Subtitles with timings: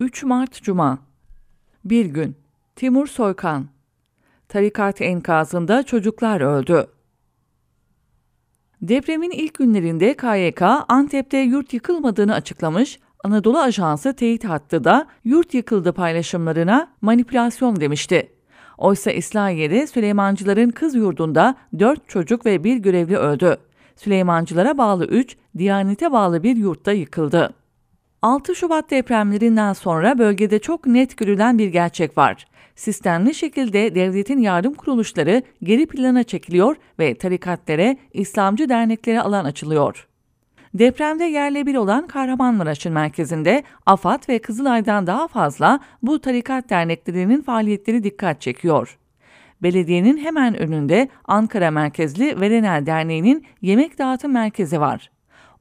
[0.00, 0.98] 3 Mart Cuma
[1.84, 2.36] Bir gün
[2.76, 3.66] Timur Soykan
[4.48, 6.86] Tarikat enkazında çocuklar öldü.
[8.82, 15.92] Depremin ilk günlerinde KYK Antep'te yurt yıkılmadığını açıklamış, Anadolu Ajansı teyit hattı da yurt yıkıldı
[15.92, 18.28] paylaşımlarına manipülasyon demişti.
[18.78, 23.56] Oysa İslahiye'de Süleymancıların kız yurdunda 4 çocuk ve bir görevli öldü.
[23.96, 27.61] Süleymancılara bağlı 3, Diyanet'e bağlı bir yurtta yıkıldı.
[28.22, 32.46] 6 Şubat depremlerinden sonra bölgede çok net görülen bir gerçek var.
[32.76, 40.08] Sistemli şekilde devletin yardım kuruluşları geri plana çekiliyor ve tarikatlere, İslamcı derneklere alan açılıyor.
[40.74, 48.04] Depremde yerle bir olan Kahramanmaraş'ın merkezinde AFAD ve Kızılay'dan daha fazla bu tarikat derneklerinin faaliyetleri
[48.04, 48.98] dikkat çekiyor.
[49.62, 55.11] Belediyenin hemen önünde Ankara merkezli Verenel Derneği'nin yemek dağıtım merkezi var.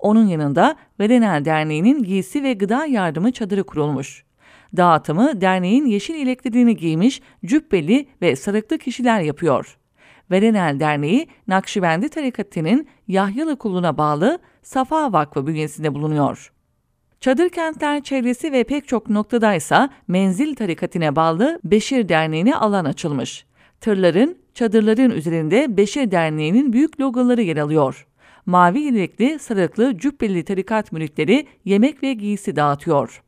[0.00, 4.24] Onun yanında Verenel Derneği'nin giysi ve gıda yardımı çadırı kurulmuş.
[4.76, 9.76] Dağıtımı derneğin yeşil elektriğini giymiş cübbeli ve sarıklı kişiler yapıyor.
[10.30, 16.52] Verenel Derneği, Nakşibendi Tarikatı'nın Yahyalı Kulu'na bağlı Safa Vakfı bünyesinde bulunuyor.
[17.20, 23.46] Çadır kentler çevresi ve pek çok noktadaysa Menzil Tarikatı'na bağlı Beşir Derneği'ne alan açılmış.
[23.80, 28.06] Tırların, çadırların üzerinde Beşir Derneği'nin büyük logoları yer alıyor.
[28.46, 33.22] Mavi yelekli, sarıklı, cübbeli tarikat müritleri yemek ve giysi dağıtıyor.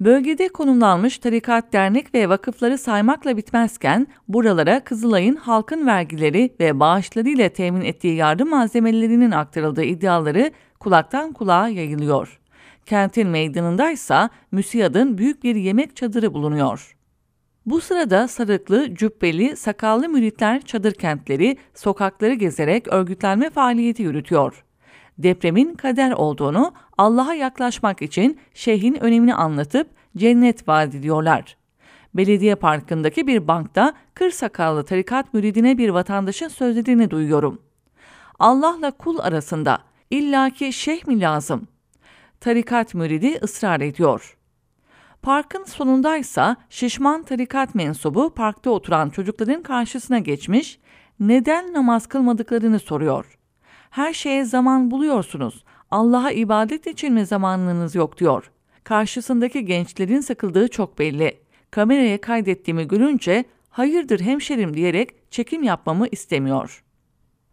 [0.00, 7.80] Bölgede konumlanmış tarikat, dernek ve vakıfları saymakla bitmezken buralara Kızılay'ın halkın vergileri ve bağışlarıyla temin
[7.80, 10.50] ettiği yardım malzemelerinin aktarıldığı iddiaları
[10.80, 12.40] kulaktan kulağa yayılıyor.
[12.86, 16.95] Kentin meydanındaysa MÜSİAD'ın büyük bir yemek çadırı bulunuyor.
[17.66, 24.66] Bu sırada sarıklı, cübbeli, sakallı müritler çadır kentleri, sokakları gezerek örgütlenme faaliyeti yürütüyor
[25.18, 31.56] depremin kader olduğunu, Allah'a yaklaşmak için şeyhin önemini anlatıp cennet vaat ediyorlar.
[32.14, 37.62] Belediye parkındaki bir bankta kır sakallı tarikat müridine bir vatandaşın sözlerini duyuyorum.
[38.38, 39.78] Allah'la kul arasında
[40.10, 41.68] illaki şeyh mi lazım?
[42.40, 44.36] Tarikat müridi ısrar ediyor.
[45.26, 50.78] Parkın sonundaysa şişman tarikat mensubu parkta oturan çocukların karşısına geçmiş,
[51.20, 53.38] neden namaz kılmadıklarını soruyor.
[53.90, 55.64] Her şeye zaman buluyorsunuz.
[55.90, 58.50] Allah'a ibadet için mi zamanınız yok diyor.
[58.84, 61.38] Karşısındaki gençlerin sıkıldığı çok belli.
[61.70, 66.84] Kameraya kaydettiğimi görünce hayırdır hemşerim diyerek çekim yapmamı istemiyor.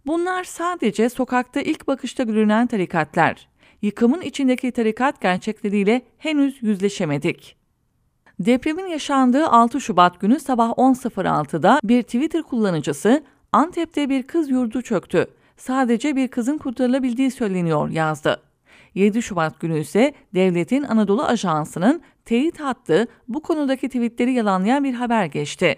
[0.05, 3.47] Bunlar sadece sokakta ilk bakışta görünen tarikatlar.
[3.81, 7.62] Yıkımın içindeki tarikat gerçekleriyle henüz yüzleşemedik.
[8.45, 15.27] Depremin yaşandığı 6 Şubat günü sabah 10.06'da bir Twitter kullanıcısı Antep'te bir kız yurdu çöktü
[15.57, 18.41] sadece bir kızın kurtarılabildiği söyleniyor yazdı.
[18.95, 25.25] 7 Şubat günü ise devletin Anadolu Ajansı'nın teyit hattı bu konudaki tweetleri yalanlayan bir haber
[25.25, 25.75] geçti.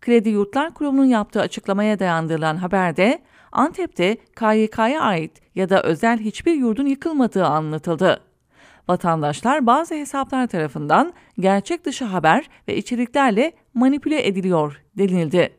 [0.00, 3.18] Kredi Yurtlar Kurumu'nun yaptığı açıklamaya dayandırılan haberde
[3.52, 8.20] Antep'te KYK'ya ait ya da özel hiçbir yurdun yıkılmadığı anlatıldı.
[8.88, 15.50] Vatandaşlar bazı hesaplar tarafından gerçek dışı haber ve içeriklerle manipüle ediliyor denildi.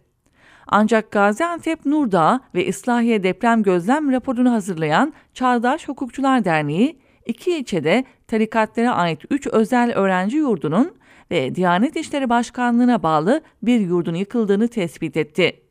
[0.67, 8.89] Ancak Gaziantep Nurdağ ve İslahiye Deprem Gözlem raporunu hazırlayan Çağdaş Hukukçular Derneği, iki ilçede tarikatlere
[8.89, 10.95] ait 3 özel öğrenci yurdunun
[11.31, 15.61] ve Diyanet İşleri Başkanlığı'na bağlı bir yurdun yıkıldığını tespit etti.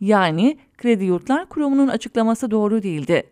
[0.00, 3.24] Yani Kredi Yurtlar Kurumu'nun açıklaması doğru değildi.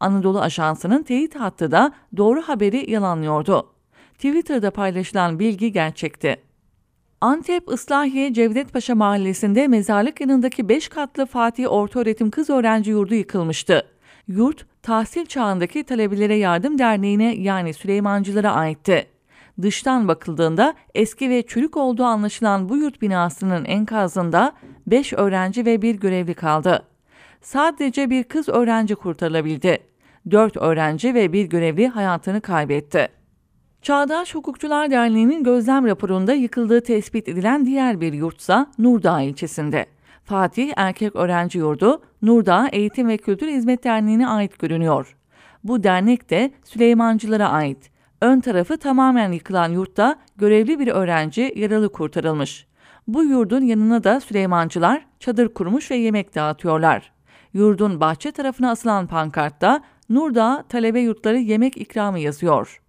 [0.00, 3.66] Anadolu Ajansı'nın teyit hattı da doğru haberi yalanlıyordu.
[4.14, 6.36] Twitter'da paylaşılan bilgi gerçekti.
[7.20, 13.86] Antep Islahiye Cevdetpaşa Mahallesi'nde mezarlık yanındaki 5 katlı Fatih Ortaöğretim Kız Öğrenci Yurdu yıkılmıştı.
[14.28, 19.06] Yurt, tahsil çağındaki talebelere yardım derneğine yani Süleymancılara aitti.
[19.62, 24.52] Dıştan bakıldığında eski ve çürük olduğu anlaşılan bu yurt binasının enkazında
[24.86, 26.86] 5 öğrenci ve bir görevli kaldı.
[27.40, 29.89] Sadece bir kız öğrenci kurtarılabildi.
[30.30, 33.08] 4 öğrenci ve bir görevli hayatını kaybetti.
[33.82, 39.86] Çağdaş Hukukçular Derneği'nin gözlem raporunda yıkıldığı tespit edilen diğer bir yurtsa Nurdağ ilçesinde.
[40.24, 45.16] Fatih Erkek Öğrenci Yurdu, Nurdağ Eğitim ve Kültür Hizmet Derneği'ne ait görünüyor.
[45.64, 47.90] Bu dernek de Süleymancılara ait.
[48.20, 52.66] Ön tarafı tamamen yıkılan yurtta görevli bir öğrenci yaralı kurtarılmış.
[53.06, 57.12] Bu yurdun yanına da Süleymancılar çadır kurmuş ve yemek dağıtıyorlar.
[57.52, 59.80] Yurdun bahçe tarafına asılan pankartta
[60.10, 62.82] Nurdağ talebe yurtları yemek ikramı yazıyor.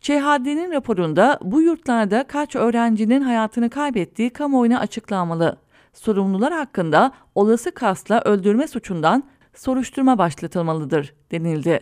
[0.00, 5.56] ÇHD'nin raporunda bu yurtlarda kaç öğrencinin hayatını kaybettiği kamuoyuna açıklanmalı.
[5.92, 9.24] Sorumlular hakkında olası kasla öldürme suçundan
[9.54, 11.80] soruşturma başlatılmalıdır denildi.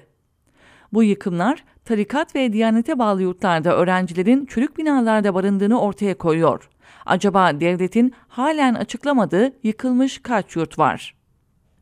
[0.92, 6.70] Bu yıkımlar tarikat ve diyanete bağlı yurtlarda öğrencilerin çürük binalarda barındığını ortaya koyuyor.
[7.06, 11.14] Acaba devletin halen açıklamadığı yıkılmış kaç yurt var?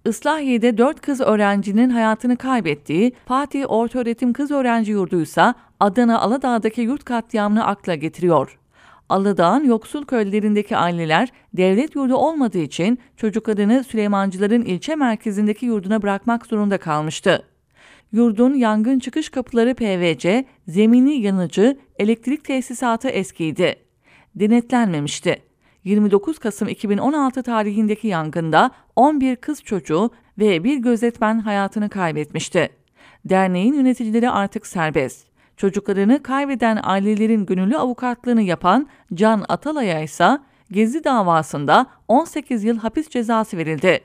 [0.06, 7.66] Islahiye'de 4 kız öğrencinin hayatını kaybettiği Fatih Ortaöğretim Kız Öğrenci Yurdu'ysa Adana Aladağ'daki yurt katliamını
[7.66, 8.58] akla getiriyor.
[9.08, 16.78] Aladağ'ın yoksul köylerindeki aileler devlet yurdu olmadığı için çocuklarını Süleymancıların ilçe merkezindeki yurduna bırakmak zorunda
[16.78, 17.46] kalmıştı.
[18.12, 23.76] Yurdun yangın çıkış kapıları PVC, zemini yanıcı, elektrik tesisatı eskiydi.
[24.34, 25.51] Denetlenmemişti.
[25.84, 32.70] 29 Kasım 2016 tarihindeki yangında 11 kız çocuğu ve bir gözetmen hayatını kaybetmişti.
[33.24, 35.26] Derneğin yöneticileri artık serbest.
[35.56, 40.38] Çocuklarını kaybeden ailelerin gönüllü avukatlığını yapan Can Atalay'a ise
[40.70, 44.00] Gezi davasında 18 yıl hapis cezası verildi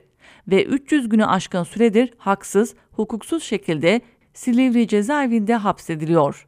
[0.47, 4.01] ve 300 günü aşkın süredir haksız, hukuksuz şekilde
[4.33, 6.47] Silivri cezaevinde hapsediliyor.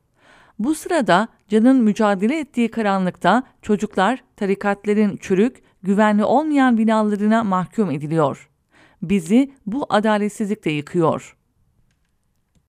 [0.59, 8.49] Bu sırada Can'ın mücadele ettiği karanlıkta çocuklar tarikatlerin çürük, güvenli olmayan binalarına mahkum ediliyor.
[9.01, 11.38] Bizi bu adaletsizlik de yıkıyor.''